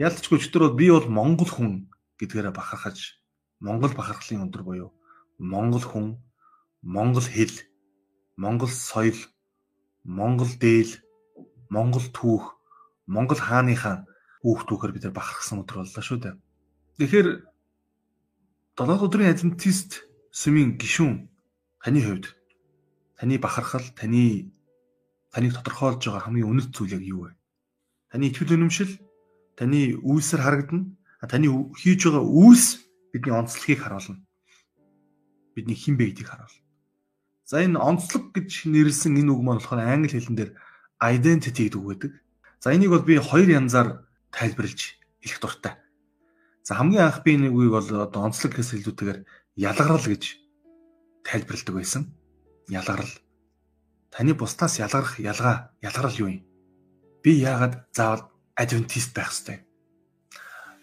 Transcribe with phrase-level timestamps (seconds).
[0.00, 1.72] Ялцгүй өчтөр бол би бол Монгол хүн
[2.16, 3.20] гэдгээрээ бахархаж
[3.60, 4.90] Монгол бахархлын өндөр буюу
[5.42, 6.06] Монгол хүн,
[6.82, 7.52] Монгол хэл,
[8.36, 9.18] Монгол соёл,
[10.04, 11.02] Монгол дээл,
[11.68, 12.56] Монгол түүх,
[13.06, 14.06] Монгол хааныхаа
[14.40, 16.34] хүүхд түүхээр бид нар бахархсан өдөр боллоо шүү дээ.
[16.98, 17.28] Тэгэхээр
[18.78, 21.28] 7 өдрийн адвентист сүмийн гишүүн
[21.82, 22.32] таны хувьд
[23.18, 24.54] таны бахархал, таны
[25.34, 27.36] таныг тодорхойлж байгаа хамгийн үнэт зүйл яг юу вэ?
[28.14, 28.92] Таны итгэл үнэмшил,
[29.56, 30.92] таны үйлсээр харагдана.
[31.22, 32.82] Таны хийж байгаа үйлс
[33.12, 34.24] бидний онцлогийг харуулна.
[35.54, 36.62] Бидний хэн бэ гэдгийг харуулна.
[37.44, 40.50] За энэ онцлог гэж нэрлсэн энэ үг маань болохоор англи хэлэн дээр
[41.04, 42.12] identity гэдэг үг гэдэг.
[42.64, 45.76] За энийг бол би хоёр янзаар тайлбарлаж хэлэх дуртай.
[46.64, 49.20] За хамгийн анх би нэг үгийг бол одоо онцлог гэхээс илүүтэйгээр
[49.60, 50.22] ялгарл гэж
[51.28, 52.02] тайлбарладаг байсан.
[52.72, 53.12] Ялгарл.
[54.08, 56.46] Таны бусдаас ялгарх ялгаа, ялгарл юу юм?
[57.20, 59.64] Би яагаад заавал адвентист байх ёстой?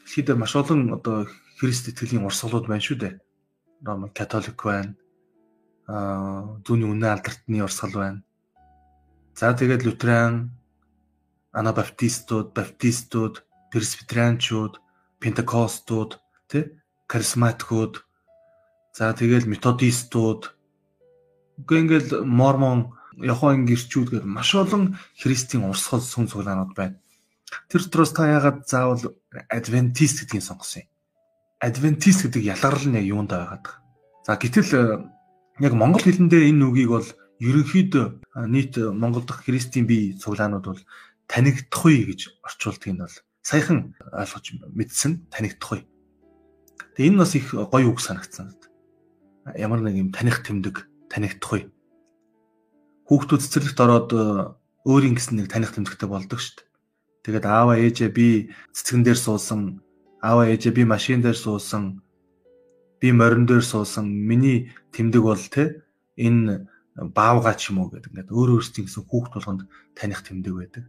[0.05, 1.27] Дэлхийд маш олон одоо
[1.59, 3.13] Христ итгэлийн урсгалууд байна шүү дээ.
[3.84, 4.95] Ром католик байна.
[5.91, 8.20] Аа зүүнний үнэ алдартны урсгал байна.
[9.35, 10.55] За тэгээд лютеран,
[11.51, 14.79] анабаптистууд, баптистууд, пресвитерианчууд,
[15.20, 16.11] пентекостууд,
[16.48, 16.79] тэ
[17.11, 18.04] харизматикууд.
[18.95, 20.55] За тэгээд методистууд.
[21.59, 26.95] Үгүй ингээл мормон Яхогийн гэрчүүд гээд маш олон христийн урсгал сүн цуглаанууд байна.
[27.69, 29.15] Тэр дотроос та яагаад заавал
[29.49, 30.89] адвентист гэдгийг сонгосон юм?
[31.59, 33.77] Адвентист гэдэг ялгарл нь юунд байгаад байгаа.
[34.25, 34.83] За гэтэл э,
[35.59, 37.09] яг монгол хэлэндээ энэ үгийг бол
[37.41, 38.05] ерөнхийдөө
[38.47, 40.81] нийт монгол дахь христийн бие цуглаанууд бол
[41.27, 45.87] танигдахгүй гэж орчуулдаг нь бол саяхан ойлгож мэдсэн танигдахгүй.
[46.95, 48.55] Тэгээ энэ бас их гоё үг санагдсан.
[49.57, 51.71] Ямар нэг юм таних тэмдэг танигдахгүй
[53.09, 54.21] хүүхдүүд цэцэрлэгт ороод э,
[54.85, 56.68] өөрийн гэсэн нэг таних тэмдэгтэй болдог шүү дээ.
[57.23, 58.27] Тэгээд аава ээжээ би
[58.71, 59.84] цэцгэн дээр суусан,
[60.23, 62.01] аава ээжээ би машин дээр суусан,
[62.99, 64.07] би морин дээр суусан.
[64.07, 65.84] Миний тэмдэг бол те
[66.16, 69.61] энэ баавга ч юм уу гэдэг ингээд өөр өөрсдийн гэсэн хүүхд болгонд
[69.95, 70.83] таних тэмдэг байдаг.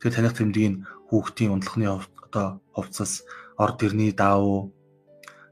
[0.00, 0.74] Тэгэхээр таних тэмдгийг
[1.08, 3.24] хүүхдийн унтлахны одоо хувцас,
[3.56, 4.72] орд ирний даав,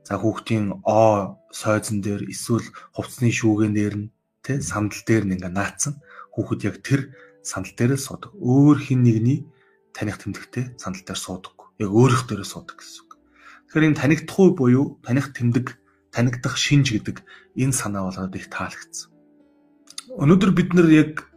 [0.04, 4.08] за хүүхдийн оо сойзон дээр эсвэл хувцсны шүүгэн дээр нь
[4.44, 5.96] тэ сандал дээр нь ингээ наацсан
[6.36, 7.00] хүүхэд яг тэр
[7.40, 8.32] сандал дээр л суудаг.
[8.36, 9.48] Өөр хин нэгний
[9.94, 11.56] таних тэмдэгтэй сандал дээр суудаг.
[11.78, 13.12] Яг өөрөх дээрээ суудаг гэсэн үг.
[13.70, 15.78] Тэгэхээр энэ танигдахгүй буюу таних тэмдэг,
[16.10, 17.22] танигдах шинж гэдэг
[17.54, 19.14] энэ санаа болоод их таалагдсан.
[20.18, 21.30] Өнөөдөр бид нар яг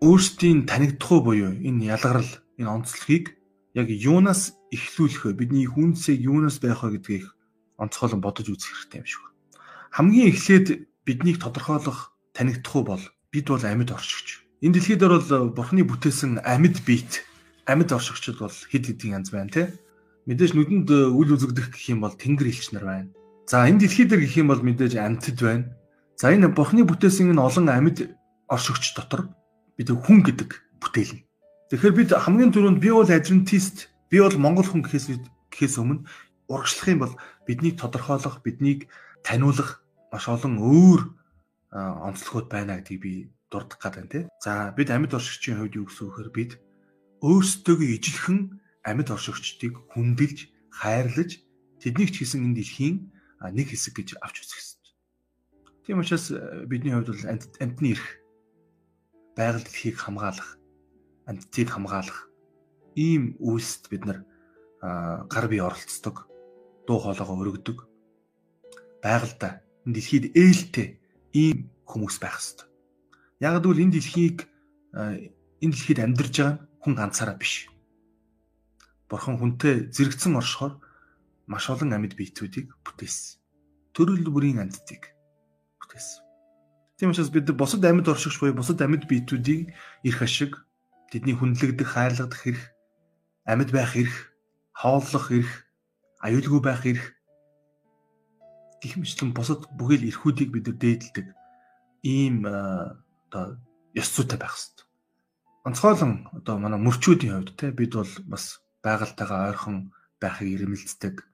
[0.00, 3.38] өөрсдийн танигдахгүй буюу энэ ялгарл, энэ онцлогийг
[3.74, 5.38] яг юунаас эхлүүлэх вэ?
[5.38, 7.26] Бидний хүнсээ юунаас байх вэ гэдгийг
[7.78, 9.38] онцгойлон бодож үзэх хэрэгтэй юм шиг байна.
[9.90, 10.66] Хамгийн эхлээд
[11.06, 14.46] биднийг тодорхойлох танигдахгүй бол бид бол амьд оршигч.
[14.62, 17.26] Энэ дэлхийд бол бурхны бүтээсэн амьд биет,
[17.66, 19.66] амьд оршигчд бол хэд хэдэн янз байна тий.
[20.28, 23.08] Мэдээж нүдэнд үл үзэгдэх гэх юм бол тэнгэр элч нар байна.
[23.48, 25.68] За энэ дэлхий дээр гэх юм бол мэдээж амьтад байна.
[26.16, 28.16] За энэ бурхны бүтээсэн энэ олон амьд
[28.48, 29.28] оршигч дотор
[29.76, 31.24] бид хүн гэдэг бүтээл нь.
[31.72, 35.18] Тэгэхээр бид хамгийн түрүүнд би бол адвентист, би бол монгол хүн гэхээс
[35.52, 36.06] гэхээс өмнө
[36.48, 37.14] урагшлах юм бол
[37.48, 38.88] биднийг тодорхойлох, биднийг
[39.24, 39.82] таниулах
[40.12, 41.00] маш олон өөр
[41.74, 43.12] онцлогуд байна гэдгийг би
[43.50, 44.24] дурдах гад байна тий.
[44.44, 46.50] За бид амьд оршигчийн хувьд юу гэсэн үхээр бид
[47.24, 51.40] өөрсдөө ижилхэн амьд оршигчдыг хүндэлж, хайрлаж
[51.80, 52.96] тэднийг ч гэсэн энэ дэлхийн
[53.56, 54.92] нэг хэсэг гэж авч үзэх ёстой.
[55.88, 56.28] Тийм учраас
[56.68, 58.06] бидний хувьд бол амьтны эрх
[59.32, 60.60] байгаль дэлхийг хамгаалах,
[61.24, 62.28] амьтдыг хамгаалах
[62.92, 64.18] ийм үйлсэд бид нар
[65.32, 66.28] гар бие оролцдог,
[66.84, 67.88] дуу хоолойгоо өргөдөг.
[69.00, 71.00] Байгальда энэ дэлхийд ээлтэй
[71.32, 72.68] ийм хүмүүс байх хэвээр.
[73.40, 74.38] Яг гэвэл энэ дэлхийг
[74.92, 77.72] энэ дэлхийд амьдарж байгаа хүн ганцаараа биш.
[79.08, 80.84] Бурхан хүнтэй зэрэгцэн оршихоор
[81.48, 83.40] маш олон амьд биетүүдийг бүтээсэн.
[83.96, 85.16] Төрөл бүрийн амьдтыг
[85.80, 86.20] бүтээсэн.
[87.00, 89.72] Тийм учраас бид бусад амьд оршигч буюу бусад амьд биетүүдийг
[90.04, 90.52] эрх ашиг,
[91.08, 92.62] тэдний хүндлэгдэх, хайрлагдах эрх,
[93.48, 94.36] амьд байх эрх,
[94.76, 95.52] хооллох эрх,
[96.20, 97.04] аюулгүй байх эрх,
[98.84, 101.26] гих мэтлэн бусад бүхэл эрхүүдийг бид дээдэлдэг
[102.04, 103.56] ийм одоо
[103.96, 104.83] ёс зүйтэй байх хэрэгтэй.
[105.64, 109.76] Онцгойлон одоо манай мөрчүүдийн хувьд те бид бол бас байгальтайгаа ойрхон
[110.20, 111.24] байхыг ирмэлцдэг.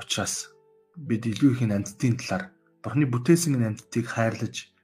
[0.00, 0.50] Учираас
[1.08, 2.44] бид илүү их амьдтын талаар
[2.82, 4.74] Бурхны бүтээсэн амьдтыг хайрлаж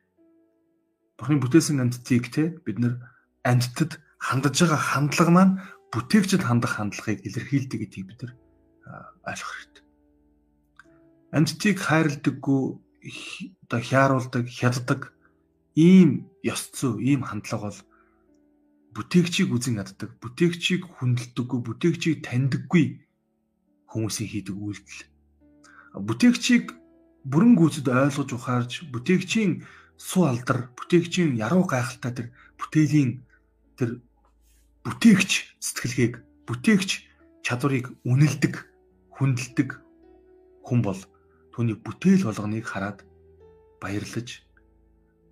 [1.19, 2.94] Бурхны бүтээсэн амьдтыг те бид нар
[3.43, 5.58] амьдтад хандаж байгаа хандлага маань
[5.91, 8.32] бүтээгчд хандах хандлагыг илэрхийлдэг гэдгийг бид нар
[9.26, 9.87] ойлгох хэрэгтэй
[11.37, 12.62] амьдтыг хайрладаггүй
[13.67, 15.00] одоо хяаруулдаг, хялдаг
[15.75, 17.81] ийм ёс зүй, ийм хандлага бол
[18.96, 23.04] бүтээгчийг үзэн яддаг, бүтээгчийг хүндэлдэггүй, бүтээгчийг таньдаггүй
[23.93, 25.04] хүмүүсийн хийдэг үйлдэл.
[26.00, 26.72] Бүтээгчийг
[27.28, 29.69] бүрэн гүйцэд ойлгож ухаарж, бүтээгчийн
[30.00, 33.20] суу алдар, бүтээгчийн яруу гайхалтай тэр бүтээлийн
[33.76, 34.00] тэр
[34.84, 36.14] бүтээгч сэтгэлгээг,
[36.48, 36.90] бүтээгч
[37.44, 38.54] чадварыг үнэлдэг,
[39.16, 39.70] хүндэлдэг
[40.66, 41.00] хүн бол
[41.56, 43.00] түүний бүтээл болгоныг хараад
[43.81, 44.44] баярлаж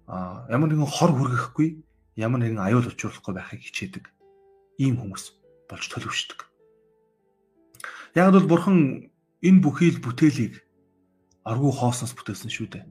[0.08, 1.84] а ямар нэгэн хор хүргэхгүй
[2.16, 4.05] ямар нэгэн аюул учруулахгүй байхыг хичээдэг
[4.78, 5.25] ийм хүмүүс
[5.70, 6.40] болж төлөвшдөг.
[8.14, 9.11] Яг бол бурхан
[9.43, 10.62] энэ бүхий л бүтээлийг
[11.43, 12.84] аргу хоосноос бүтээсэн шүү дээ.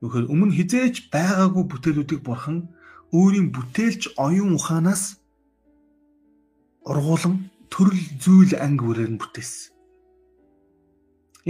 [0.00, 2.70] Үхээр өмнө хизээж байгаагүй бүтээлүүдийг бурхан
[3.12, 5.18] өөрийн бүтээлч оюун ухаанаас
[6.86, 9.74] ургуулan төрөл зүйл анги бүрээр нь бүтээсэн.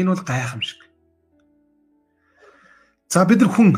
[0.00, 0.80] Энэ бол гайхамшиг.
[3.12, 3.70] За бид нар хүн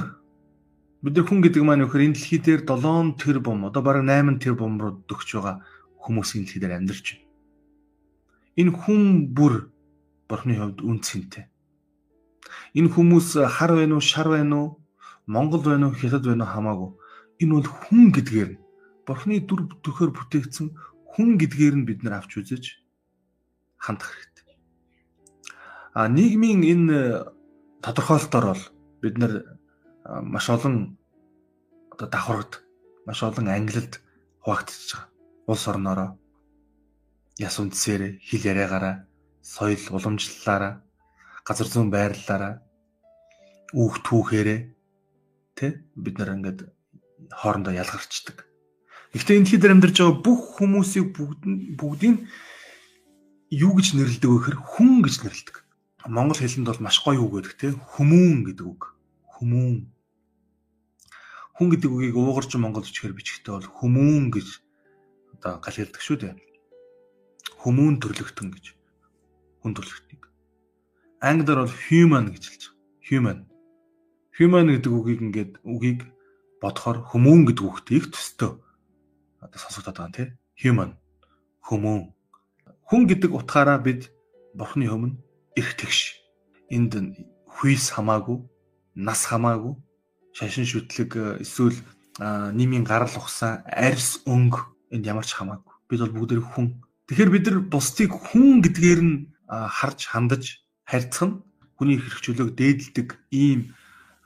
[1.02, 4.38] Бид нар хүн гэдэг маань нөхөр энэ дэлхий дээр 7 тэр бом одоо бараг 8
[4.38, 5.66] тэр бом руу дөгч байгаа
[5.98, 7.26] хүмүүсийн дэлхий дээр амьдарч байна.
[8.54, 9.02] Энэ хүн
[9.34, 9.54] бүр
[10.30, 11.50] бурхны хувьд үн цэнтэй.
[12.78, 14.68] Энэ хүмүүс хар байна уу, шар байна уу,
[15.26, 16.90] Монгол байна уу, хятад байна уу хамаагүй.
[17.42, 18.62] Энэ бол хүн гэдгээр нь
[19.02, 20.66] бурхны дүр төрхөөр бүтээгдсэн
[21.18, 22.78] хүн гэдгээр нь бид нар авч үзэж
[23.82, 24.54] хандах хэрэгтэй.
[25.98, 27.26] А нийгмийн энэ
[27.82, 28.64] тодорхойлолтоор бол
[29.02, 29.58] бид нар
[30.04, 30.98] маш олон
[31.92, 32.62] одоо давхаргад
[33.06, 34.00] маш олон англилд
[34.42, 35.08] хуваагдчихж байгаа.
[35.46, 36.10] Улс орноороо
[37.38, 39.06] яс үндсээр хэл яриагаараа
[39.42, 40.82] соёл уламжлалаараа
[41.46, 42.54] газар зүүн байрлалаараа
[43.74, 44.60] үүх түүхээрээ
[45.58, 45.66] тэ
[45.96, 46.60] бид нар ингээд
[47.30, 48.46] хоорондоо ялгарчдаг.
[49.12, 51.40] Гэхдээ энэ дэлхийд амьдарч байгаа бүх хүмүүсийг бүгд
[51.80, 52.16] бүгдийг
[53.52, 55.56] юу гэж нэрлэдэг вэ гэхээр хүн гэж нэрлэдэг.
[56.08, 58.82] Монгол хэлэнд бол маш гоё үг гэдэг те хүмүүн гэдэг үг
[59.42, 59.90] хүмүүн
[61.58, 64.48] хүн гэдэг үгийг уугарч монгол бичгээр бичгтээ бол хүмүүн гэж
[65.34, 66.34] одоо галхилдаг шүү дээ.
[67.58, 68.78] Хүмүүн төрлөختөн гэж
[69.66, 70.30] хүн төрлөختийг.
[71.18, 72.78] Англиар бол human гэж хэлж байгаа.
[73.10, 73.38] Human.
[74.38, 76.00] Human гэдэг үгийг ингээд үгийг
[76.62, 78.52] бодохоор хүмүүн гэдэг үгтэй их төстөө
[79.42, 80.30] одоо сонсогдоод байгаа тийм.
[80.62, 80.90] Human.
[81.66, 82.14] Хүмүүн.
[82.86, 84.14] Хүн гэдэг утгаараа бид
[84.54, 85.18] бурхны өмнө
[85.58, 86.22] эрх тэгш
[86.70, 86.94] энд
[87.50, 88.51] хүйс хамаагүй
[88.94, 89.74] нас хамаагүй
[90.32, 91.76] шашин шүтлэг э, эсвэл
[92.20, 94.60] нийгмийн гарал ухсаа арьс өнгө
[94.92, 95.72] энд ямар ч хамаагүй.
[95.88, 96.84] Бид бол бүгд хүн.
[97.08, 99.16] Тэгэхээр бид нар бусдыг хүн гэдгээр нь
[99.48, 101.40] харж хандаж харьцах нь
[101.76, 103.72] хүний хэрэгчлөөг дээдэлдэг ийм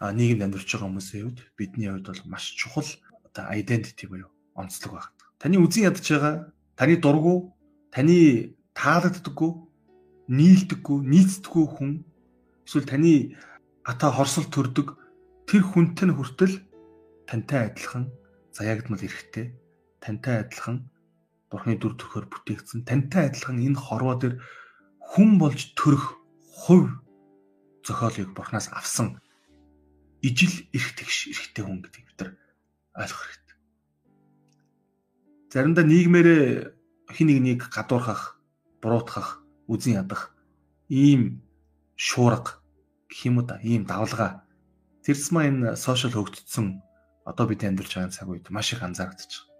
[0.02, 2.90] нийгэмд амьдарч байгаа хүмүүсийн хувьд бидний хувьд бол маш чухал
[3.22, 5.10] одоо identity буюу онцлог байна.
[5.38, 7.54] Таны үзэн ядж байгаа, таны дургу,
[7.94, 9.52] таны таалагддаггүй,
[10.28, 11.90] нийлдэггүй, нийцдэггүй хүн
[12.66, 13.38] эсвэл таны
[13.86, 14.98] ата хорсол төрдөг
[15.46, 16.58] тэр хүнтэй нь хүртэл
[17.30, 18.10] тантай адилхан
[18.50, 19.54] заяагдмал эрэхтэй
[20.02, 20.90] тантай адилхан
[21.46, 24.42] бурхны дүр төрхөөр бүтээгдсэн тантай адилхан энэ хорвоо дээр
[24.98, 26.18] хүн болж төрөх
[26.50, 26.90] хувь
[27.86, 29.22] зохиолыг бурхнаас авсан
[30.18, 32.30] ижил эрх тэгш эрхтэй хүн гэдгийг бид нар
[32.98, 33.56] ойлгох хэрэгтэй.
[35.54, 36.28] Заримдаа нийгмээр
[37.14, 38.42] хин нэгнийг гадуурхах,
[38.82, 40.34] буруутгах, үзэн ядах
[40.90, 41.46] ийм
[41.94, 42.65] шуурга
[43.10, 44.46] гэх юм уу да ийм давлгаа
[45.06, 46.82] Тэрсмаа энэ сошиал хөгжсөн
[47.22, 49.54] одоо бид амьдарч байгаа цаг үед маш их анзаарэгдэж байгаа.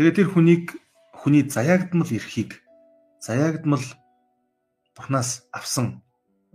[0.00, 0.64] Тэгээд тэр хүнийг
[1.12, 2.64] хүний заяагдмал эрхийг
[3.20, 3.84] заяагдмал
[4.96, 6.00] бурхнаас авсан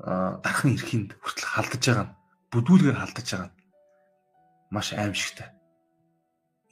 [0.02, 2.16] дархан эрхинд хүртэл халдаж байгаа нь
[2.50, 3.58] бүдүүлгээр халдаж байгаа нь
[4.74, 5.54] маш аимшигтай.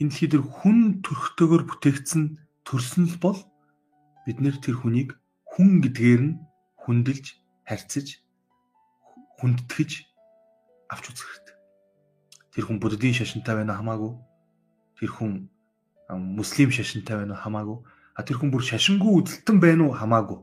[0.02, 2.24] Энэ дэлхий дээр хүн төрхтөөгөр бүтээгдсэн
[2.66, 3.38] төрсөн л бол
[4.26, 5.14] бид нэр тэр хүнийг
[5.46, 6.34] хүн гэдгээр нь
[6.82, 7.26] хүндэлж,
[7.70, 8.26] харьцаж,
[9.38, 9.92] хүндэтгэж
[10.90, 11.58] авч үзэх хэрэгтэй.
[12.58, 14.18] Тэр хүн буддийн шашинтай байна хамаагүй.
[14.98, 15.32] Тэр хүн
[16.10, 17.84] муслим шашинтай байна хамаагүй.
[18.18, 20.42] А тэр хүн бүр шашингүй үзэлтэн байна уу хамаагүй.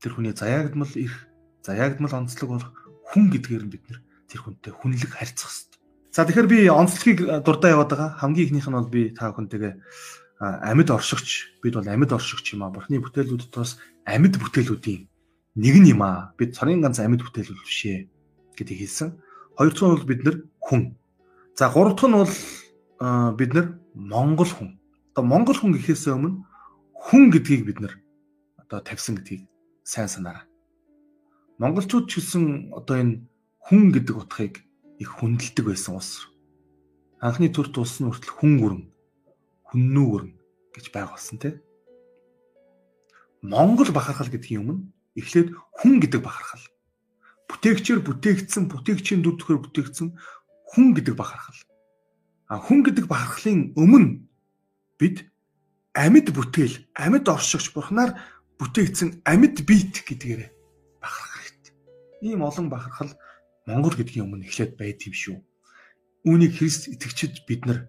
[0.00, 1.28] Тэр хүний заяагдмал их
[1.60, 2.72] заяагдмал онцлог болох
[3.12, 3.98] хүн гэдгээр нь бид нэр
[4.30, 5.80] тэр хүнтэй хүнлэг харьцах хэрэгтэй.
[6.16, 8.10] За тэгэхээр би онцлогийг дурдаа яваад байгаа.
[8.16, 9.74] Хамгийн ихнийх нь бол би та бүхэнтэйгээ
[10.40, 12.72] амьд оршигч бид бол амьд оршигч юм а.
[12.72, 15.08] Бурхны бүтээлүүд дотроос амьд бүтээлүүдийн
[15.56, 16.32] нэг нь юм а.
[16.36, 18.08] Бид цорын ганц амьд бүтээлүүд биш ээ
[18.56, 19.16] гэдгийг хэлсэн.
[19.56, 20.82] Хоёр дахь нь бол бид нар хүн.
[21.56, 22.34] За гурав дахь нь бол
[23.40, 24.76] бид нар монгол хүн.
[25.16, 26.44] Одоо монгол хүн гэхээс өмнө
[26.92, 27.94] хүн гэдгийг бид нар
[28.60, 29.48] одоо тавьсан гэдгийг
[29.80, 30.44] сайн санаарай.
[31.56, 33.24] Монголчууд ч гэсэн одоо энэ
[33.64, 34.60] хүн гэдэг утгыг
[35.00, 36.28] их хүндэлдэг байсан улс.
[37.16, 38.84] Анхны төр тулс нь хүртэл хүн гүрэн,
[39.72, 40.32] хүннүү гүрэн
[40.76, 41.56] гэж байгуулсан тийм.
[43.40, 45.48] Монгол бахархал гэдгийн өмнө эхлээд
[45.80, 46.64] хүн гэдэг бахархал
[47.46, 50.08] бүтээгчээр бүтээгдсэн бүтээгчийн дүр төрхөөр бүтээгдсэн
[50.66, 51.60] хүн гэдэг бахархал.
[52.50, 54.26] А хүн гэдэг бахархлын өмнө
[54.98, 55.30] бид
[55.94, 58.18] амьд бүтээл, амьд оршигч бурхнаар
[58.58, 60.42] бүтээгдсэн амьд биет гэдгээр
[60.98, 61.74] бахарх хэрэгтэй.
[62.22, 63.14] Ийм олон бахархал
[63.66, 65.38] Монгол гэдгийн өмнө эхлээд байд юм шүү.
[66.26, 67.86] Үүнийг Христ итгэгчид бид нар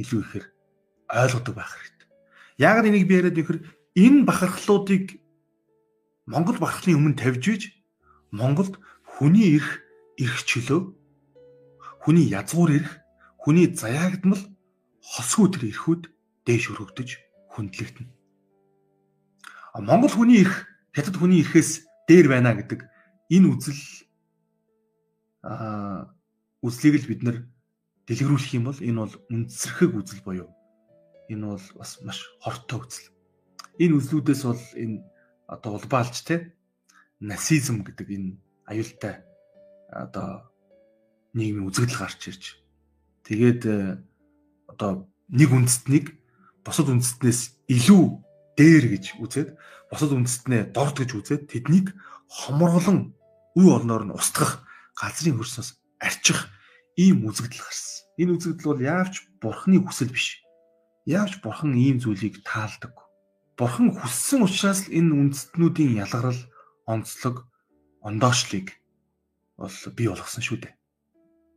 [0.00, 0.46] илүү ихээр
[1.12, 2.08] ойлгодог байх хэрэгтэй.
[2.60, 3.60] Яагаад энийг би яриад ихээр
[3.96, 5.23] энэ бахархлуудыг
[6.26, 7.62] Монгол бахархлын өмнө тавьж иж
[8.32, 9.84] Монголд хүний эрх
[10.16, 10.80] эрх чөлөө
[12.00, 12.90] хүний язгуур эрх
[13.36, 14.40] хүний заяагдмал
[15.04, 16.02] хосгүй төр эрхүүд
[16.48, 17.08] дээш өргөгдөж
[17.52, 18.08] хүндлэгдэнэ.
[19.84, 20.64] Монгол хүний эрх
[20.96, 22.80] хятад хүний эрхээс дээр байна гэдэг
[23.28, 23.82] энэ үзэл
[25.44, 26.08] а
[26.64, 27.38] үзлийг л бид нар
[28.08, 30.48] дэлгэрүүлэх юм бол энэ бол үндсэрхэг үзэл буюу
[31.28, 33.12] энэ бол бас маш хортой үзэл.
[33.76, 35.04] Энэ үзлүүдээс бол энэ
[35.46, 36.54] одоо улбаалж те
[37.20, 38.30] нацизм гэдэг энэ
[38.68, 39.24] аюултай
[39.90, 40.50] одоо
[41.34, 42.44] нийгмийн үзэгдэл гарч ирж
[43.24, 43.98] тэгээд э,
[44.68, 46.16] одоо нэг үндэстнийг
[46.64, 48.04] бусад үндэстнээс илүү
[48.56, 49.48] дээр гэж үзээд
[49.90, 51.92] бусад үндэстнээ дорд гэж үзээд тэднийг
[52.28, 53.12] хомроглон
[53.54, 54.64] үе олноор нь устгах
[54.96, 55.70] газрын хөрснөөс
[56.00, 56.48] арчих
[56.96, 58.06] ийм үзэгдэл гарсан.
[58.18, 60.42] Энэ үзэгдэл бол яавч бурхны хүсэл биш.
[61.06, 63.03] Яавч бурхан ийм зүйлийг таалдаг.
[63.54, 66.40] Бурхан хүссэн учраас энэ үндэстнүүдийн ялгарл,
[66.90, 67.46] онцлог,
[68.02, 68.74] ондоошлыг
[69.54, 70.74] бол бий болгосон шүү дээ.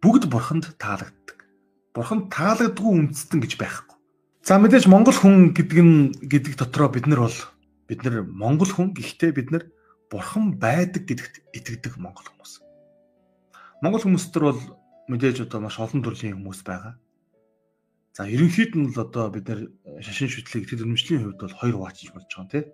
[0.05, 1.49] Бүгд бурханд таалагддаг.
[1.97, 3.97] Бурханд таалагдгүй үндэстэн гэж байхгүй.
[4.45, 7.37] За мэдээж монгол хүн гэдэг нь гэдэг дотроо бид нар бол
[7.89, 9.65] бид нар монгол хүн гэхдээ бид нар
[10.13, 12.61] бурхан байдаг гэдэгт итгэдэг монгол хүмүүс.
[13.81, 14.61] Монгол хүмүүс төр бол
[15.09, 16.95] мэдээж одоо маш олон төрлийн хүмүүс байгаа.
[18.17, 19.69] За ерөнхийд нь л одоо бид нэр
[20.01, 22.65] шашин шүтлэг итгэл үнэмшлийн хувьд бол хоёр хуваачиж болж байгаа тийм.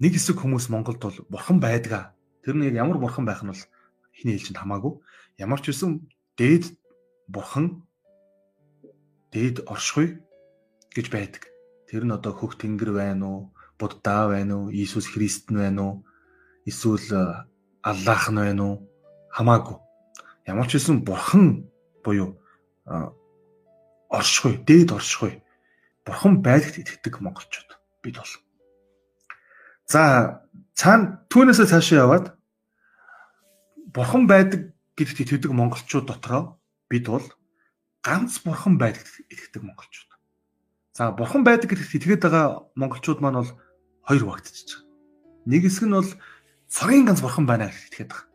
[0.00, 2.16] Нэг хэсэг хүмүүс Монголд бол бурхан байдгаа.
[2.40, 3.62] Тэр нь ямар бурхан байх нь бол
[4.16, 5.04] хиний хэлжинд хамаагүй.
[5.36, 6.08] Ямар ч үсэн
[6.40, 6.80] дээд
[7.28, 7.84] бурхан
[9.36, 10.24] дээд оршихуй
[10.96, 11.44] гэж байдаг.
[11.84, 13.40] Тэр нь одоо хөх тэнгэр байна уу?
[13.76, 14.72] Будда байна уу?
[14.72, 15.94] Иесус Христ нь байна уу?
[16.64, 17.44] Эсвэл э,
[17.84, 18.88] Аллах нь байна уу?
[19.28, 19.76] Хамаагүй.
[20.48, 21.68] Ямар ч үсэн бурхан
[22.00, 22.40] буюу
[22.88, 23.12] э,
[24.14, 25.42] оршихуй, дээд оршихуй.
[26.06, 27.70] Бурхан байдагт итгэдэг монголчууд
[28.02, 28.34] бид бол.
[29.86, 30.44] За
[30.74, 32.26] цаана түүнээсээ цаашаа яваад
[33.90, 37.26] бурхан байдаг гэдэгт итгэдэг монголчууд дотроо бид бол
[38.04, 40.10] ганц бурхан байдагт итгэдэг монголчууд.
[40.94, 43.52] За бурхан байдаг гэдэгт итгээд байгаа монголчууд маань бол
[44.06, 44.86] хоёр багтчихж байгаа.
[45.46, 46.10] Нэг хэсэг нь бол
[46.68, 48.28] цагийн ганц бурхан байна гэж итгээд байгаа.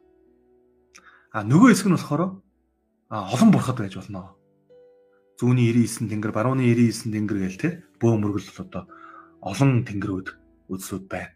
[1.32, 2.42] А нөгөө хэсэг нь болохоор
[3.10, 4.39] олон бурхад байж болно
[5.40, 7.70] зүүнний 99 тэнгэр, барууны 99 тэнгэр гээл те
[8.04, 8.84] бөө мөргөл бол одоо
[9.40, 10.28] олон тэнгэрүүд
[10.68, 11.32] үзлүүд байна.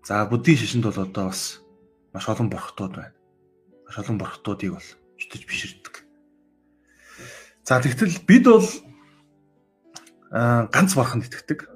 [0.00, 1.60] За буддийн шишинд бол одоо бас
[2.16, 3.12] маш олон бурхтууд байна.
[3.84, 4.88] Маш олон бурхтуудыг бол
[5.20, 5.94] чөтөж биширдэг.
[7.68, 8.64] За тэгтэл бид бол
[10.72, 11.68] ганц бурханд итгэдэг.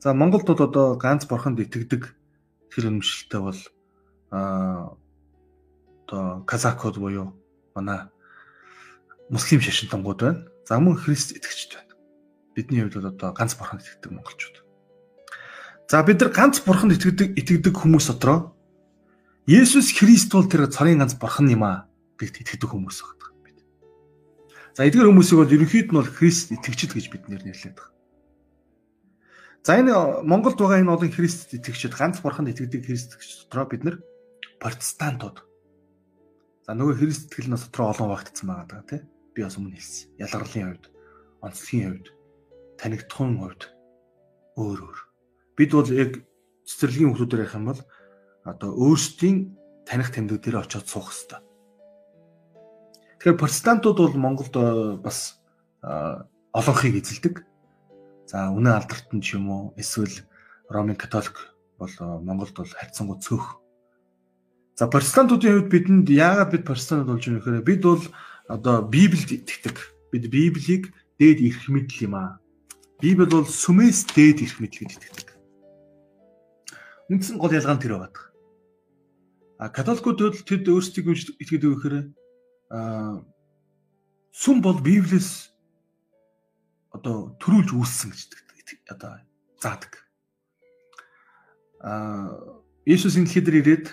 [0.00, 2.08] За Монголд бол одоо ганц бурханд итгэдэг
[2.72, 3.60] тэр үнэмшилтэй бол
[4.32, 4.96] а
[6.08, 7.36] одоо казакууд буюу
[7.76, 8.08] манай
[9.30, 10.48] муслим шашинтангууд байна.
[10.68, 11.94] За мөн христ итгэгчд байна.
[12.54, 14.56] Бидний хувьд бол одоо ганц бурханд итгэдэг монголчууд.
[15.88, 18.54] За бид нар ганц бурханд итгэдэг итгэдэг хүмүүс дотроо
[19.44, 21.84] Есүс Христ бол тэр царийн ганц бурхан юм аа
[22.16, 23.60] гэдэгт итгэдэг хүмүүс байдаг бид.
[24.72, 27.92] За эдгээр хүмүүсийг бол ерөнхийд нь бол Христ итгэгчд гэж бид нэрлэдэг.
[29.60, 33.84] За энэ Монголд байгаа энэ олон Христ итгэгчид ганц бурханд итгэдэг Христ итгэгчид дотроо бид
[33.84, 33.96] нар
[34.56, 35.44] протестантууд.
[36.64, 39.04] За нөгөө Христ итгэл нь дотроо олон багтсан байгаа даа тий
[39.34, 40.14] би бас өмнө хэлсэн.
[40.22, 40.84] Ялгарлын хувьд,
[41.42, 42.06] онцлогийн хувьд,
[42.78, 43.62] танигдхын хувьд
[44.56, 44.98] өөр өөр.
[45.58, 46.12] Бид бол яг
[46.64, 47.82] цэцэрлэгийн хүмүүсээр ярих юм бол
[48.46, 49.36] одоо өөрсдийн
[49.84, 51.40] таних тэмдэг дээр очиод суух хэрэгтэй.
[53.18, 55.40] Тэгэхээр протестантууд бол Монголд э, бас
[56.52, 57.44] олонхийг эзэлдэг.
[58.28, 60.24] За үнэ алдарт нь ч юм уу эсвэл
[60.68, 63.60] Ромын католик бол э, Монголд бол харьцангуй цөөх.
[64.76, 68.02] За протестантуудын хувьд бидэнд яагаад бид протестант болж байгаа вэ гэхээр бид бол
[68.48, 69.76] одоо Библиэд итгэдэг.
[70.12, 72.40] Бид Библийг дээд эрх мэдэл юм аа.
[73.00, 75.36] Библи бол сүмээс дээд эрх мэдлэгэд итгэдэг.
[77.10, 78.32] Үндсэн гол ялгаа нь тэр байдаг.
[79.58, 81.08] А католикууд тэд өөрсдийг
[81.40, 81.96] итгэдэг гэхээр
[82.70, 83.22] а
[84.32, 85.52] сүм бол Библиэс
[86.92, 88.20] одоо төрүүлж үүссэн гэж
[88.90, 89.20] одоо
[89.60, 89.92] заадаг.
[91.80, 92.34] А
[92.84, 93.86] Иесус энэ дэлхийд ирээд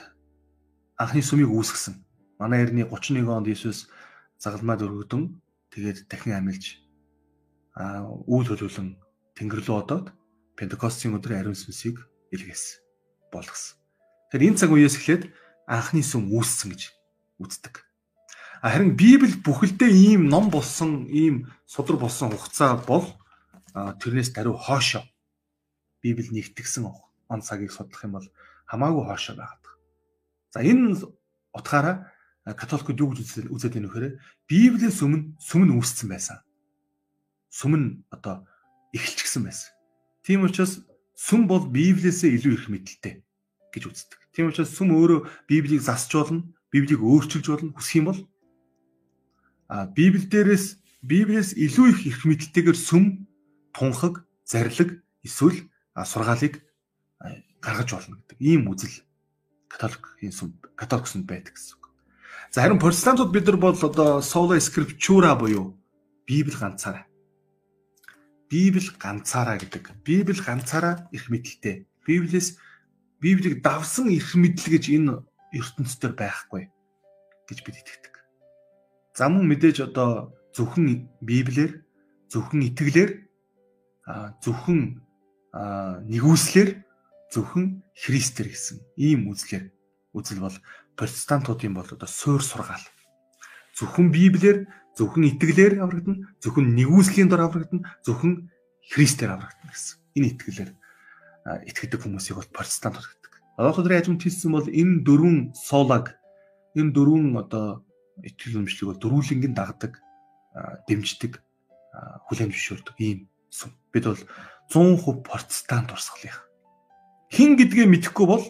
[0.99, 1.95] анхны сүмийг үүсгэсэн.
[2.39, 3.87] Манай эртний 31 онд Иесус
[4.41, 5.23] загалмаад өргөдөн
[5.69, 6.81] тэгээд дахин амилж
[7.77, 8.97] аа үйл хөдлөлөн
[9.37, 10.07] тэнгэр рүү одоод
[10.57, 12.01] Пентекостийн өдрийн ариун сүнсийг
[12.33, 12.81] илгээсэн
[13.29, 13.77] болгосон.
[14.33, 15.23] Тэгэхээр энэ цаг үеэс эхлээд
[15.69, 16.81] анхны сүм үүссэн гэж
[17.39, 17.85] үздэг.
[18.61, 23.07] Харин Библи бүхэлдээ ийм ном болсон, ийм судар болсон хугацаа бол
[23.73, 25.01] тэрнээс даруй хоошоо
[26.01, 28.27] Библи нэгтгсэн он цагийг судлах юм бол
[28.69, 29.65] хамаагүй хоошоо байгаад.
[30.53, 30.99] За энэ
[31.55, 32.11] утгаараа
[32.45, 34.17] католикууд юу гэж үзээд байна вэхээр
[34.49, 36.37] Библиэс өмнө сүм нь үүссэн байсан.
[37.53, 38.49] Сүм нь одоо
[38.97, 39.69] эхэлчихсэн байсан.
[40.25, 40.81] Тийм учраас
[41.13, 43.21] сүм бол Библиэсээ илүү их мэдлэлтэй
[43.69, 44.19] гэж үздэг.
[44.33, 48.19] Тийм учраас сүм өөрөө Библийг засч болно, Библийг өөрчилж болно хүсэх юм бол
[49.71, 53.25] а Библи дээрээс Библиэс илүү их их мэдлэлтэйгээр сүм
[53.71, 56.59] тунхаг, зарлиг эсвэл сургаалыг
[57.63, 59.01] гаргаж болно гэдэг ийм үзэл
[59.71, 61.80] католикийн сүм католик сүмд байдаг гэсэн.
[62.51, 65.79] За харин протестантууд бид нар бол одоо sola scriptura буюу
[66.27, 67.07] Библи ганцаараа.
[68.49, 70.03] Библи ганцаараа гэдэг.
[70.03, 71.87] Библи ганцаараа их мэдлэлтэй.
[72.05, 72.57] Библиэс
[73.21, 76.73] Библийг давсан их мэдл гэж энэ ертөнцийн байхгүй
[77.47, 78.15] гэж бид итгэдэг.
[79.13, 81.85] За мөн мэдээж одоо зөвхөн Библиэр
[82.33, 83.11] зөвхөн итгэлээр
[84.41, 85.05] зөвхөн
[86.09, 86.69] нэгүслэр
[87.29, 89.69] зөвхөн Христээр гэсэн ийм үзлэр
[90.17, 90.57] үзэл бол
[90.95, 92.83] протестантуудын бол одоо суур сургаал.
[93.77, 94.67] Зөвхөн Библиэр,
[94.97, 98.51] зөвхөн итгэлээр аврагдана, зөвхөн нэгүслийн дор аврагдана, зөвхөн
[98.91, 99.97] Христээр аврагдана гэсэн.
[100.19, 100.71] Энэ итгэлээр
[101.71, 103.33] итгэдэг хүмүүсийг бол протестантууд гэдэг.
[103.57, 106.19] Одоо өдрийн ажимт хэлсэн бол энэ дөрвөн суулаг
[106.75, 107.85] энэ дөрвөн одоо
[108.21, 110.03] итгэл өмчлөг бол дөрвөлнгийн дагдаг,
[110.87, 111.39] дэмждэг,
[112.27, 113.71] хүлээн зөвшөөрдөг ийм сүм.
[113.91, 114.21] Бид бол
[114.71, 116.47] 100% протестант урсгалынх.
[117.31, 118.43] Хин гэдгээ мэдэхгүй бол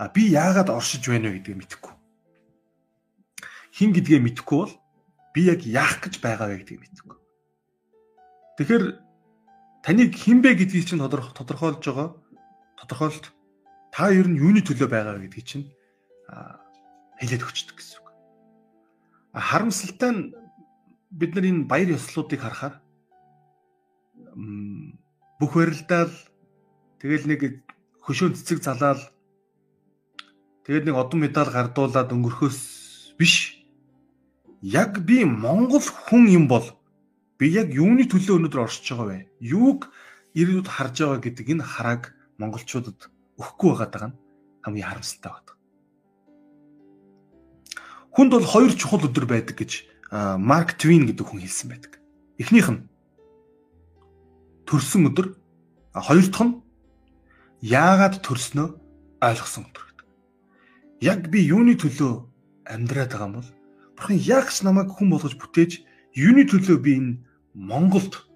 [0.00, 1.92] А би яагаад оршиж байна вэ гэдгийг мэдэхгүй.
[3.76, 4.74] Хин гэдгээ мэдэхгүй бол
[5.36, 7.18] би яг яах гэж байгаа вэ гэдгийг мэдэхгүй.
[8.56, 8.84] Тэгэхээр
[9.84, 12.16] таныг хинбэ гэдгийг чинь тодорхойлж байгаа
[12.80, 13.28] тодорхойлт
[13.92, 15.68] та ер нь юуны төлөө байгаа гэдгийг чинь
[17.20, 18.08] хэлээд өгчдөг гэсэн үг.
[19.36, 20.32] Харамсалтай нь
[21.12, 22.80] бид нар энэ баяр ёслолуудыг харахаар
[25.36, 26.14] бүх барилдаал
[27.04, 27.40] тэгэл нэг
[28.00, 29.00] хөшөө цэцэг залаал
[30.66, 33.64] Тэгээд нэг одон медаль гардуулаад өнгөрөхөөс биш.
[34.60, 36.64] Яг би Монгол хүн юм бол
[37.40, 39.18] би яг юуны төлөө өнөөдөр оршиж байгаа вэ?
[39.40, 39.88] Юуг
[40.36, 43.08] ирээдүйд харж байгаа гэдэг энэ харааг монголчуудад
[43.40, 44.18] өгөхгүй байгаа нь
[44.60, 45.56] хамгийн харамсалтай байна.
[48.12, 51.92] Хүнд бол хоёр чухал өдөр байдаг гэж Марк Твин гэдэг хүн хэлсэн байдаг.
[52.36, 52.84] Эхнийх нь
[54.68, 55.40] төрсөн өдөр,
[55.96, 56.60] хоёр дахь нь
[57.64, 58.68] яагаад төрснөө
[59.24, 59.89] ойлгосон өдөр
[61.00, 62.12] яг би юуны төлөө
[62.68, 63.50] амьдраад байгаа юм бол
[63.96, 65.80] бурхан яг ч намайг хүн болгож бүтээж
[66.16, 67.12] юуны төлөө би энэ
[67.56, 68.30] Монголд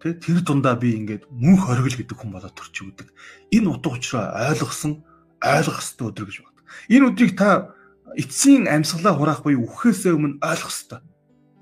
[0.00, 3.08] тэ тэр дундаа би ингээд мөнх оргил гэдэг хүн болоод төрчих үүдэг.
[3.54, 5.02] Энэ утга учраа ойлгосон
[5.42, 6.62] ойлгох ёстой өдөр гэж байна.
[6.90, 7.74] Энэ өдрийг та
[8.14, 11.00] эцсийн амьсгалаа хураах буюу үхэхээс өмнө ойлгох ёстой.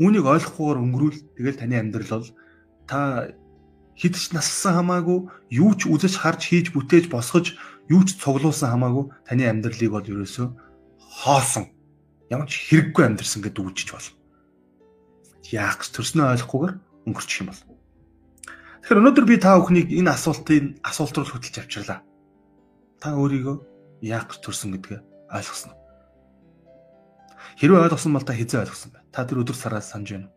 [0.00, 2.32] Үүнийг ойлгохгүйгээр өнгөрүүл тэгэл таны амьдрал бол
[2.88, 3.32] та
[3.96, 5.18] хідч нассан хамаагүй
[5.56, 7.56] юу ч үзэж харж хийж бүтээж босгож
[7.90, 10.46] юу ч цуглуулсан хамаагүй таны амьдралыг бол ерөөсөө
[11.22, 11.70] хоосон
[12.30, 14.18] ямар ч хэрэггүй амьдрсан гэдэг үгжиж болно.
[15.54, 16.74] Яах гэж төрснөө ойлгохгүйгээр
[17.06, 17.62] өнгөрчих юм бол.
[18.82, 22.02] Тэгэхээр өнөөдөр би та бүхнийг энэ асуултын асуулт руу хөтлж авчирлаа.
[22.98, 23.56] Та өөрийгөө
[24.02, 25.78] яах гэж төрсөн гэдгээ ойлгосон уу?
[27.62, 29.02] Хэрвээ ойлгосон бол та хизээ ойлгосон бай.
[29.14, 30.30] Та тэр өдөр сараас санаж байна.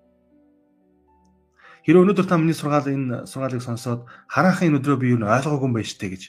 [1.85, 5.73] Хэрвээ өнөөдөр та миний сургаал энэ сургаалыг сонсоод хараахан энэ өдрөө би юу ойлгоогүй юм
[5.73, 6.23] байна штэ гэж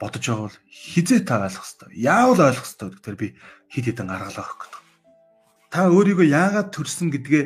[0.00, 1.92] бодож бол хизээ та ойлгох хэвээр.
[2.00, 3.28] Яавал ойлгох хэвээр гэдгээр би
[3.68, 4.82] хид хідэн аргалаа өгөх гэдэг.
[5.70, 7.44] Та өөрийгөө яагаад төрсөн гэдгээ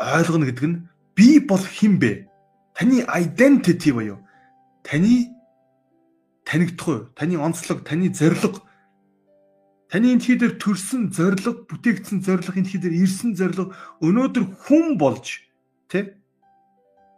[0.00, 0.76] ойлгоно гэдэг нь
[1.12, 2.12] би бол хэн бэ?
[2.74, 4.18] Таны identity буюу
[4.82, 5.36] таны
[6.48, 7.00] танигдах уу?
[7.14, 8.64] Таны онцлог, таны зориг
[9.86, 13.70] Таны энэ хийдэр төрсэн зориг, бүтээгдсэн зориг, энэ хийдэр ирсэн зориг
[14.02, 15.46] өнөөдөр хүн болж
[15.86, 16.10] тий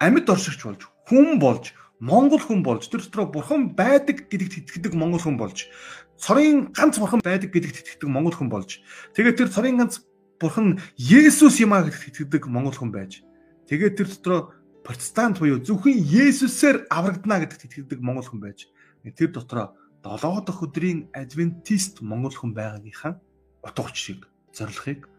[0.05, 5.19] амьд оршигч болж хүн болж Монгол хүн болж тэр дотроо бурхан байдаг гэдэгт итгэдэг монгол
[5.19, 5.67] хүн болж
[6.15, 8.79] цорын ганц бурхан байдаг гэдэгт итгэдэг монгол хүн болж
[9.19, 10.07] тэгээд тэр цорын ганц
[10.39, 13.27] бурхан Есүс юм а гэдэгт итгэдэг монгол хүн байж
[13.67, 14.41] тэгээд тэр дотроо
[14.87, 18.71] протестант буюу зөвхөн Есүсээр аврагдана гэдэгт итгэдэг монгол хүн байж
[19.03, 19.75] тэр дотроо
[20.07, 23.19] 7 дахь өдрийн адвентист монгол хүн байгаагийнхаа
[23.67, 25.11] утга учирыг зорилгыг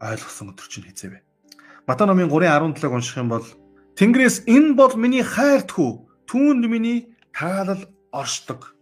[0.00, 1.20] ойлгосон өдөр чинь хэзээ вэ?
[1.86, 3.46] Матай номын 3:17-г унших юм бол
[4.00, 7.82] Тэнгэрээс энэ бол миний хайртхүү түүнд миний таалал
[8.12, 8.76] оршдог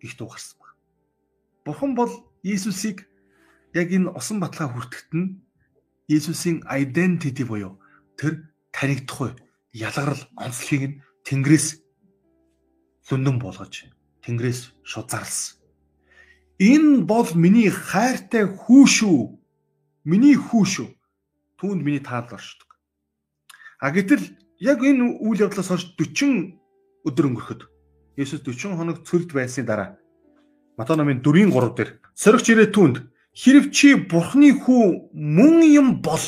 [0.00, 0.74] гихт угарсан баг.
[1.64, 2.12] Бурхан бол
[2.42, 3.08] Иесусыг
[3.74, 5.42] яг энэ усан батлаа хүртэхэд нь
[6.08, 7.80] Иесусийн identity буюу
[8.16, 9.34] тэр танигдахгүй
[9.72, 11.82] ялгарл онцлогийг нь Тэнгэрээс
[13.10, 13.90] лүндэн болгож
[14.22, 15.58] Тэнгэрээс шузарлсан.
[16.58, 19.20] Энэ бол миний хайртай хүү шүү.
[20.08, 20.88] Миний хүү шүү.
[21.60, 22.78] Түүнд миний таалал оршдог.
[23.82, 24.24] А гэтэл
[24.62, 26.56] яг энэ үйл явдлаас хойш 40
[27.06, 27.62] өдөр өнгөрөхөд.
[28.18, 29.96] Есүс 40 хоног цөлд байсны дараа.
[30.76, 31.90] Матай номын 4-ийн 3 дээр.
[32.18, 36.24] Соригч ирээ түнд хэрв чи бурхны хүү мөн юм бол?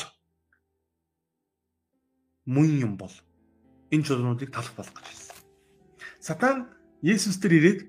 [2.47, 3.13] Мөн юм бол
[3.91, 5.37] энэ чуулгануудыг талах болох гэж хэлсэн.
[6.21, 6.57] Сатан
[7.03, 7.81] Есүс дээр ирээд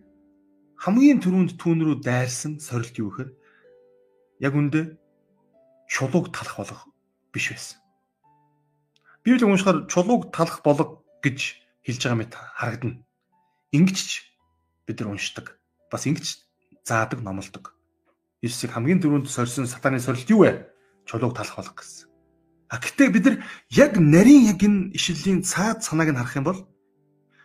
[0.79, 3.31] хамгийн түрүүнд түүн рүү дайрсан сорилт юу гэхээр
[4.39, 4.95] яг үндэ
[5.91, 6.81] чулууг талах болох
[7.35, 7.79] биш байсан.
[9.23, 13.01] Библи уншихаар чулууг талах болог гэж хэлж байгаа мэт харагдана.
[13.73, 14.11] Ингэж ч
[14.85, 15.57] бид нар уншдаг.
[15.89, 16.45] Бас ингэж
[16.85, 17.73] заадаг, номлодог.
[18.45, 20.69] Иесийг хамгийн түрүүнд сорьсон сатаны сорилт юу вэ?
[21.09, 22.07] Чулууг талах болог гэсэн.
[22.69, 23.37] А гэтээ бид нар
[23.73, 26.59] яг нарийн яг энэ ишлийн цаад санааг нь харах юм бол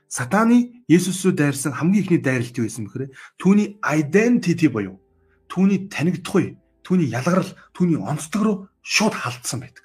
[0.07, 5.01] сатаны Есүс рүү дайрсан хамгийн ихний дайралт юу байсан бэхээр түүний identity буюу
[5.49, 7.47] түүний танигдахгүй, түүний ялгарл,
[7.79, 9.85] түүний онцлог руу шууд халдсан байдаг.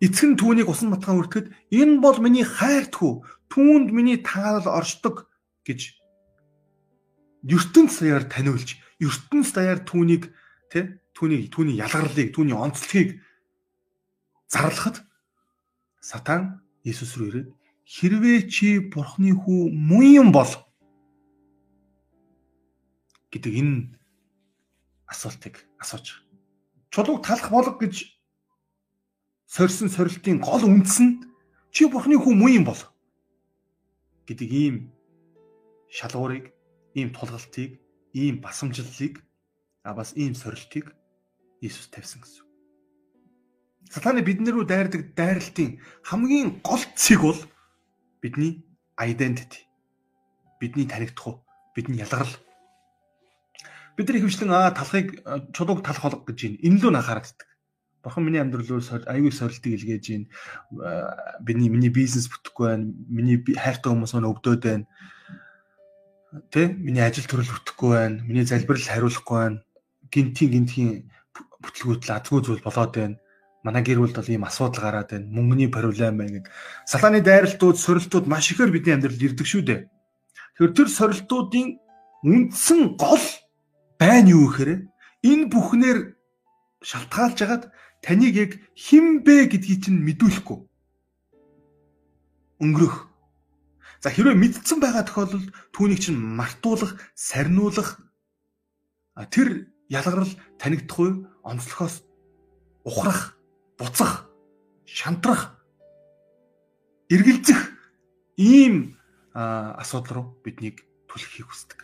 [0.00, 5.30] Эцэг нь түүнийг усан матхан үртгэд энэ бол миний хайртгүй түүнд миний таалал оршдог
[5.64, 5.96] гэж
[7.48, 10.28] ертөнц даяар таниулж ертөнц даяар түүнийг
[10.68, 13.24] тэ түүний түүний ялгарлыг түүний онцлогийг
[14.52, 15.00] зарлахад
[16.00, 17.48] сатан Иесус рүү ирээд
[17.86, 20.52] хэрвээ чи бурхны хүү мөн юм бол
[23.32, 23.96] гэдэг энэ
[25.08, 26.22] асуултыг асууж
[26.90, 28.15] чулууг талах болог гэж
[29.46, 31.22] сорьсон сорилтын гол үндэс нь
[31.70, 32.82] чи бурхны хүү мөн юм бол
[34.26, 34.76] гэдэг ийм
[35.88, 36.50] шалгуурыг,
[36.98, 37.78] ийм тулгалтыг,
[38.12, 39.22] ийм басамжлалыг
[39.86, 40.92] а бас ийм сорилтыг
[41.62, 42.44] Иесус тавьсан гэсэн.
[43.88, 47.40] Сатаны бидний рүү дайрдаг дайралтын хамгийн гол цэг бол
[48.20, 48.66] бидний
[49.00, 49.64] identity.
[50.60, 52.28] Бидний танигдах уу, бидний ялгарл.
[53.96, 55.22] Бидний хөвчлэн аа талхыг
[55.54, 56.54] чулууг талах холго гэж юм.
[56.60, 57.48] Энэ лөө анхаардаг.
[58.06, 60.30] Бурхан миний амьдрал руу аюул сорилтыг илгээж
[60.70, 61.10] байна.
[61.42, 62.86] Биний миний бизнес бүтэхгүй байна.
[63.10, 64.86] Миний хайртай хүмүүс маань өвдөөд байна.
[66.54, 66.70] Тэ?
[66.70, 68.22] Миний ажил төрөл бүтэхгүй байна.
[68.22, 69.58] Миний залбирал хариулахгүй байна.
[70.14, 70.90] Гинтийн гинтийн
[71.66, 73.18] бүтлгүүтэл азгүй зүйл болоод байна.
[73.66, 75.26] Манай гэр бүлд бол ийм асуудал гараад байна.
[75.26, 76.46] Мөнгөний проблем байна гэд.
[76.86, 79.82] Сатаны дайралтууд, сорилтууд маш ихээр бидний амьдралд ирдэг шүү дээ.
[80.54, 81.82] Тэгэхээр тэр сорилтуудын
[82.22, 83.26] үндсэн гол
[83.98, 84.86] байна юу гэхээр
[85.26, 85.98] энэ бүхнээр
[86.86, 87.64] шалтгаалж хагаад
[88.06, 90.62] таныг яг хин бэ гэдгийг чинь мэдүүлэхгүй.
[92.62, 93.10] Өнгөрөх.
[93.98, 97.98] За хэрвээ мэдсэн байгаа тохиолдолд түүнийг чинь мартуулах, сарниулах
[99.34, 100.30] тэр ялгарл
[100.62, 102.06] танигдахгүй онцлохоос
[102.86, 103.34] ухрах,
[103.74, 104.30] буцах,
[104.86, 105.58] шантрах,
[107.10, 107.74] эргэлзэх
[108.38, 108.94] ийм
[109.34, 111.82] асуудал руу биднийг түлхэхийг хүсдэг.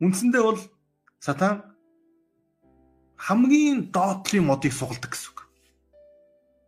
[0.00, 0.60] Үндсэндээ бол
[1.20, 1.71] сатан
[3.22, 5.38] хамгийн доотлын модыг сугалдаг гэсэн үг.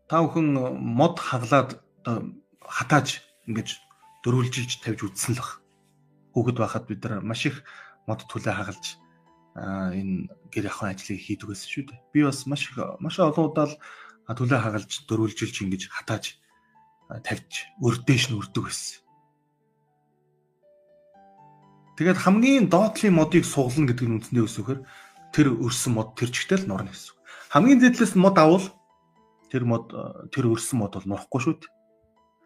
[0.07, 1.83] Та бүхэн мод хаглаад
[2.63, 3.83] хатааж ингэж
[4.23, 5.59] дөрвөлжилж тавьж үтсэн л баг.
[6.31, 7.67] Хүүхэд байхад бид нар маш их
[8.07, 9.03] мод түлээ хагалж
[9.59, 12.01] энэ гэр ахуйн ажлыг хийдэг байсан шүү дээ.
[12.15, 12.71] Би бас маш
[13.03, 13.67] маш олон удаа
[14.31, 16.39] түлээ хагалж дөрвөлжилж ингэж хатааж
[17.27, 19.03] тавьж өрдөөш нь өрдөг байсан.
[21.99, 24.79] Тэгээд хамгийн доотлын модыг суглана гэдэг нь үндсэндээ өсөхөр
[25.35, 27.19] тэр өрсөн мод тэр чигтэл нурна гэсэн.
[27.51, 28.71] Хамгийн зэдлээс мод авал
[29.51, 29.91] тэр мод
[30.31, 31.73] тэр өрсөн мод бол нурахгүй шүү дээ.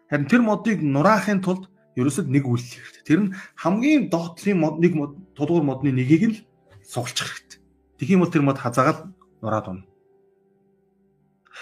[0.09, 3.05] Харин тэр модыг нураахын тулд ерөөсөд нэг үйлдэл хэрэгтэй.
[3.05, 6.37] Тэр нь хамгийн доотлын мод нэг мод тулгуур модны нэгийг л
[6.81, 7.29] сугалчих
[8.01, 8.17] хэрэгтэй.
[8.17, 9.05] Юм бол тэр мод хазаагаад
[9.45, 9.85] нураад унна.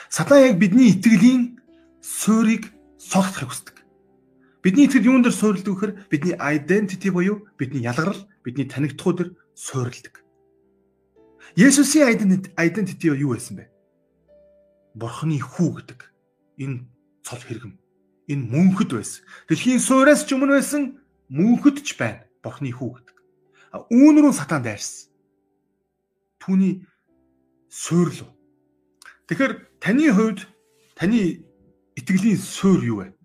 [0.08, 1.60] Сатан яг бидний итгэлийн
[2.00, 3.76] суурийг согтохыг хүсдэг.
[4.64, 10.27] Бидний итгэл юунд дэр суурилдаг вэхээр бидний identity буюу бидний ялгарл, бидний танигдхуу дэр суурилдаг.
[11.58, 13.66] Есүсийн identity юу байсан бэ?
[14.94, 16.00] Бурхны хүү гэдэг
[16.62, 16.86] энэ
[17.26, 17.74] цол хэрэгэм.
[18.30, 19.26] Энэ мөнхөд байсан.
[19.50, 21.02] Дэлхийн суураас ч өмнө байсан
[21.34, 22.30] мөнхөд ч байна.
[22.46, 23.16] Бурхны хүү гэдэг.
[23.74, 25.10] А үүн рүү сатан дайрсан.
[26.46, 26.86] Түүний
[27.74, 28.30] суйрлуу.
[29.26, 30.46] Тэгэхээр таны хувьд
[30.94, 31.42] таны
[31.98, 33.18] итгэлийн суйр юу вэ?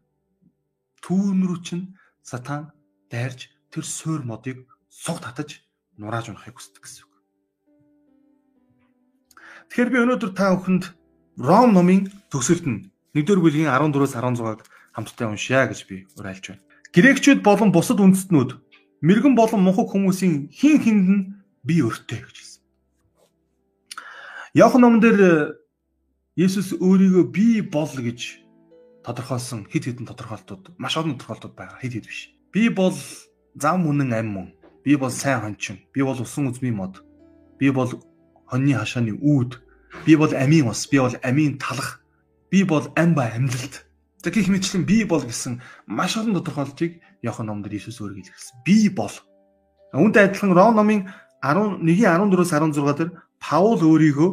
[1.05, 2.73] Түүн рүү чинь сатан
[3.13, 5.61] дайрж тэр суйр модыг суг татаж
[6.01, 7.12] нурааж унахыг хүсдэг гэсэн.
[9.73, 10.93] Тэгэхээр би өнөөдөр та бүхэнд
[11.41, 16.65] Ром номын төгсөлт нь 1-р бүлгийн 14-өөс 16-г хамтдаа уншъя гэж би уриалж байна.
[16.93, 18.61] Грекчүүд болон бусад үндэстнүүд
[19.01, 21.23] мэрэгэн болон мунхаг хүмүүсийн хин хинд нь
[21.65, 22.63] би өртөө гэж хэлсэн.
[24.61, 25.57] Яохан номон дээр
[26.37, 28.45] Есүс өөрийгөө би бол гэж
[29.09, 32.29] тодорхойлсон хэд хэдэн тодорхойлтууд маш олон тодорхойлтууд байгаа хэд хэд биш.
[32.53, 32.93] Би бол
[33.57, 34.49] зам үнэн ам мөн.
[34.85, 35.81] Би бол сайн хончин.
[35.97, 37.01] Би бол усан үзмийн мод.
[37.57, 37.89] Би бол
[38.53, 39.51] хоньны хашааны үүд
[40.05, 42.03] би бол амийн ус би бол амийн талах
[42.53, 43.89] Би бол ам ба амьлалт.
[44.23, 48.61] За гэх мэтчлэн би бол гэсэн маш олон тодорхойлолтыг Иохан номдэр Иесус өөрөө хэлсэн.
[48.61, 49.17] Би бол.
[49.97, 51.09] Үүнтэй адилхан Ром номын
[51.41, 53.11] 11-ийн 14-өөс 16 дээр
[53.41, 54.31] Паул өөрийгөө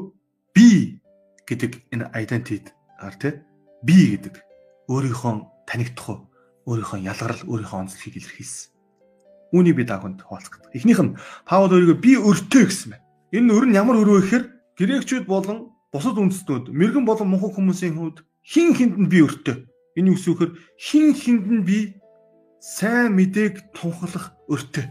[0.52, 1.00] би
[1.48, 3.40] гэдэг энэ identity ар тэ
[3.88, 4.36] би гэдэг
[4.92, 6.28] өөрийнхөө танигдах
[6.68, 8.76] өөрийнхөө ялгарл өөрийнхөө онцлогийг илэрхийлсэн.
[9.56, 10.76] Үүнийг би дагванд хуваалцах гэдэг.
[10.76, 11.16] Эхнийх нь
[11.48, 13.08] Паул өөрийгөө би өртөө гэсэн байна.
[13.30, 18.26] Энэ өр нь ямар өрөө гэхээр грекчүүд болон бусад үндэстнүүд мэрэгэн болон мунхан хүмүүсийн хувьд
[18.42, 19.70] хин хинд нь би өртөө.
[19.98, 21.94] Энэ юу гэхээр хин хинд нь би
[22.58, 24.86] сайн мэдээг тунхаглах өртөө.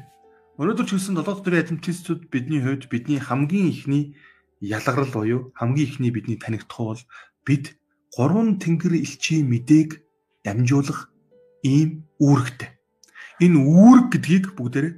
[0.55, 4.15] Өнөөдөр ч гэсэн 7 өдрийн адвентистууд бидний хувьд бидний хамгийн ихний
[4.63, 7.03] ялгарл буюу хамгийн ихний бидний танигдах бол
[7.43, 7.75] бид
[8.15, 9.99] гурван тэнгэр элчийн мэдээг
[10.47, 11.11] дамжуулах
[11.67, 12.71] ийм үүрэгтэй.
[13.43, 14.95] Энэ үүрэг гэдгийг бүгдээрээ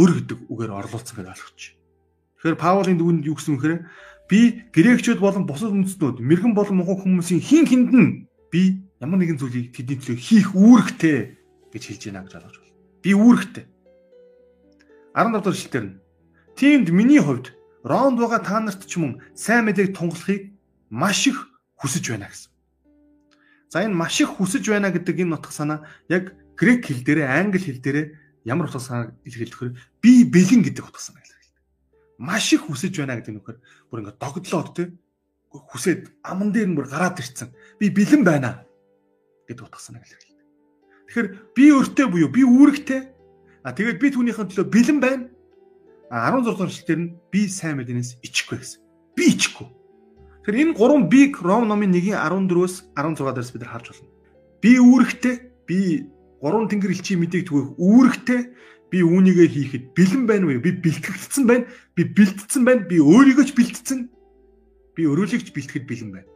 [0.00, 1.79] өр гэдэг үгээр орлуулсан гэж ойлгоч.
[2.40, 3.84] Тэгэхээр Паулын дүгнэнд юу гэсэн вэхээр
[4.32, 8.10] би грекчүүд болон бусад үндэстнүүд мэрэгэн болон мунхан хүмүүсийн хин хинд нь
[8.48, 11.36] би ямар нэгэн зүйлийг тэдний төлөө хийх үүрэгтэй
[11.68, 12.76] гэж хэлж байна гэж ойлгож байна.
[13.04, 13.64] Би үүрэгтэй.
[15.12, 15.98] 15 дахь шилтэр нь
[16.56, 17.52] тиймд миний хувьд
[17.84, 20.52] Ромд байгаа та нарт ч мөн сайн мэдээг тунгалахыг
[20.92, 21.48] маш их
[21.80, 22.52] хүсэж байна гэсэн.
[23.72, 27.60] За энэ маш их хүсэж байна гэдэг энэ утга санаа яг грек хэл дээрээ англи
[27.60, 28.06] хэл дээрээ
[28.44, 29.72] ямар утга санааг илэрхийлэхээр
[30.04, 31.39] би бэлэн гэдэг утга илэрхийлдэг.
[32.20, 33.56] Маш их хүсэж байна гэдэг нөхөр
[33.88, 34.92] бүр ингээд догдлоод те
[35.50, 37.48] хүсээд аман дээр нь бүр гараад ирцэн.
[37.80, 38.68] Би бэлэн байна
[39.48, 40.46] гэдэг утга санааг илэрхийлдэг.
[41.08, 43.00] Тэгэхээр би өртөө буюу би үүрэгтэй.
[43.64, 45.24] А тэгээд би түүнийхэн төлөө бэлэн байна.
[46.12, 48.80] 16 дугаар эшлэлээр нь би сайн мэдэнээс ичихгүй гэсэн.
[49.16, 49.66] Би ичихгүй.
[50.44, 54.10] Тэгэхээр энэ гурван биг Ром номын 1-ийн 14-өөс 16 дээрс бид нар харж байна.
[54.62, 55.34] Би үүрэгтэй,
[55.66, 55.78] би
[56.42, 58.40] гурван тэнгэр элчийн мэдээг түгээх үүрэгтэй,
[58.90, 60.58] би үүнийгээ хийхэд бэлэн байна уу?
[60.58, 61.64] Би бэлтгэгдсэн байна.
[61.94, 62.82] Би бэлтгэсэн байна.
[62.90, 64.00] Би өөрийгөө ч бэлтгэсэн.
[64.98, 66.30] Би өрөөлөгч бэлтгэхэд бэлэн байна.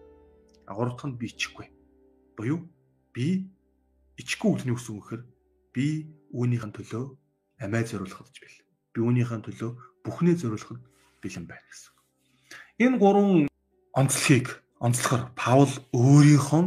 [0.70, 1.66] А гурав дахь нь би ичихгүй.
[2.38, 2.62] Буюу
[3.10, 3.50] би
[4.16, 5.22] ичихгүй үгний үсэн гэхээр
[5.74, 7.04] би үүнийхэн төлөө
[7.58, 8.58] амиа зориулахад ч бэл.
[8.94, 9.70] Би үүнийхэн төлөө
[10.06, 10.80] бүхнээ зориулахад
[11.18, 11.92] бэлэн байна гэсэн.
[12.78, 13.50] Энэ гурван
[13.94, 16.62] онцлогийг онцлохоор Паул өөрийнхөө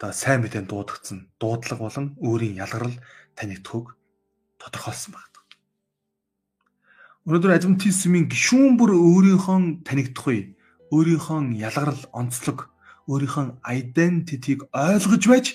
[0.00, 2.96] одоо сайн мэдэн дуудагдсан дуудлага болон өөрийн ялгарл
[3.36, 3.99] танигдхуг
[4.60, 5.30] тодорхойлсон байна.
[7.28, 10.38] Өнөөдөр адвентизмын гишүүн бүр өөрийнхөө танигдахгүй
[10.88, 12.68] өөрийнхөө ялгарл онцлог
[13.10, 15.46] өөрийнхөө identity-г ойлгож байж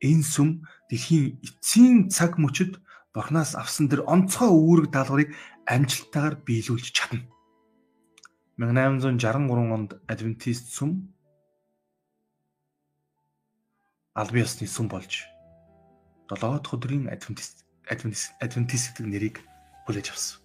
[0.00, 0.48] энэ сүм
[0.88, 2.80] дэлхийн эцсийн цаг мөчид
[3.14, 5.30] Бурханаас авсан тэр онцгой үүрэг даалгаврыг
[5.70, 7.22] амжилттайгаар биелүүлж чадна.
[8.58, 11.14] 1863 онд адвентист сүм
[14.18, 15.26] албан ёсны сүм болж
[16.30, 19.36] 7 дахь өдрийн адвентист адвентист гэдэг нэрийг
[19.86, 20.40] хүлээж авсан.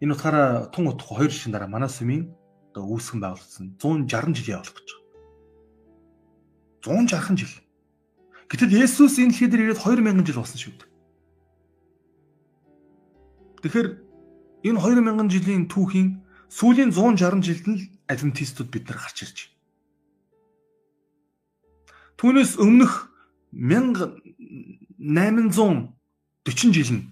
[0.00, 2.30] Энэ утгаараа тун утга 2 жишээн дараа манай сүмийн
[2.74, 4.90] одоо үүсгэн байгуулсан 160 жилийн явуулах гэж
[6.84, 7.08] байна.
[7.08, 7.54] 160 жил.
[8.50, 10.90] Гэтэл Есүс энэ дэлхий дээр ирээд 2000 жил болсон шүү дээ.
[13.64, 13.88] Тэгэхээр
[14.68, 16.08] энэ 2000 жилийн түүхийн
[16.52, 19.54] сүүлийн 160 жилд нь адвентистууд бид нар гарч ирж байна.
[22.20, 23.08] Түүнээс өмнөх
[25.04, 27.04] 1840 жил нь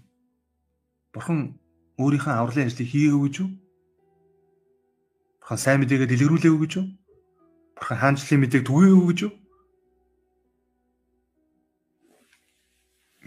[1.13, 1.61] Бурхан
[2.01, 3.51] өөрийнхөө авралын ажлыг хийгээгүй гэж юу?
[5.45, 6.87] Бурхан сайн мэдээгээ дэлгэрүүлээгүй гэж юу?
[7.77, 9.33] Бурхан хаанчлалын мэдээг түгээгүй гэж юу?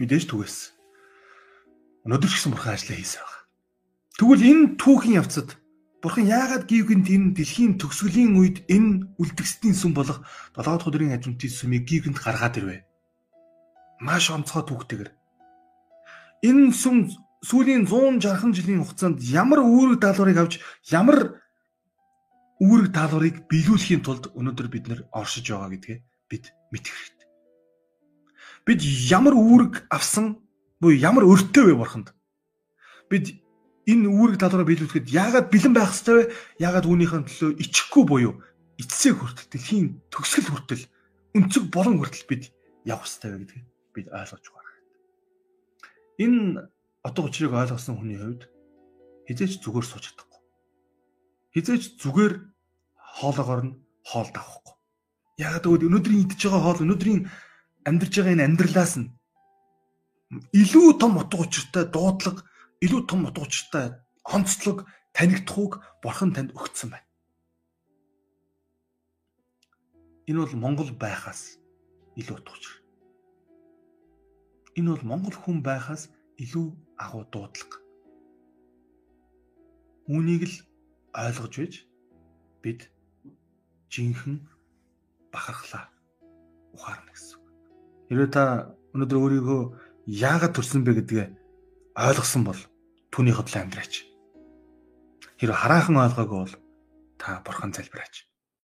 [0.02, 0.74] Мэдээж түгээсэн.
[2.10, 3.46] Өнөөдөр ч гэсэн бурхан ажлаа хийсэн байна.
[4.18, 5.48] Тэгвэл энэ түүхийн явцад
[6.02, 10.22] Бурхан яагаад гівгэн тэр дэлхийн төгсгөлийн үед энэ үлдгэсдийн сүм болох
[10.54, 12.84] 7 дахь өдрийн ажилтны сүмийг гівгэнд гаргаад ирвэ.
[14.00, 15.10] Маш онцгой түүхтэйгэр.
[16.44, 17.08] Энэ сүм
[17.40, 20.54] сүүлийн 160 жилийн хугацаанд ямар үүрэг даалгаврыг авч
[20.92, 21.40] ямар
[22.60, 27.28] үүрэг даалгаврыг биелүүлэхийн тулд өнөөдөр бид нэр оршиж байгаа гэдгээ бид мэдэх хэрэгтэй.
[28.68, 30.44] Бид ямар үүрэг авсан
[30.80, 32.12] буюу ямар өртөө вэ бурханд?
[33.08, 33.40] Бид
[33.88, 36.24] энэ үүрэг талаараа биелүүлэхэд яагаад бэлэн байх ёстой вэ?
[36.60, 38.34] Яагаад үүнийхэн төлөө ичихгүй буюу
[38.76, 40.84] эцсийг хүртэл дэлхийн төгсгөл хүртэл
[41.38, 42.42] өнцөг болон хүртэл бид
[42.84, 45.02] явах ёстой вэ гэдгийг бид ойлгож байгаа хэрэгтэй.
[46.24, 46.40] Энэ
[47.06, 48.42] отго учрыг ойлгосон хүний хувьд
[49.26, 50.40] хизээч зүгээр сууж чадахгүй.
[51.54, 52.34] Хизээч зүгээр
[53.16, 54.74] хоолоогоор нь хоол давахгүй.
[55.40, 57.20] Яагаад гэвэл өнөөдрийн идж байгаа хоол өнөөдрийн
[57.88, 59.08] амьдарч байгаа энэ амьдралаас нь
[60.60, 62.42] илүү том утга учиртай дуудлага
[62.84, 63.86] илүү том утгуучтай
[64.36, 64.78] онцлог
[65.16, 67.08] танигдахыг бурхан танд өгсөн байна.
[70.26, 71.62] Энэ бол Монгол байхаас
[72.18, 72.85] илүү утгаучир.
[74.76, 76.66] Энэ бол Монгол хүн байхаас илүү
[77.00, 77.80] агуу дуудлага.
[80.12, 80.56] Үүнийг л
[81.16, 81.72] ойлгож байж
[82.62, 82.80] бид
[83.88, 84.44] жинхэнэ
[85.32, 85.88] бахархлаа
[86.76, 87.40] ухаарна гэсэн.
[88.12, 88.44] Хэрвээ та
[88.92, 89.60] өнөөдөр өөрийгөө
[90.06, 91.26] яагаад төрсөн бэ гэдгээ
[91.96, 92.60] ойлгосон бол
[93.10, 93.94] түүний хөдлөө амьдраач.
[95.40, 96.54] Хэрвээ хараахан ойлгоогүй бол
[97.16, 98.28] та бурхан залбираач.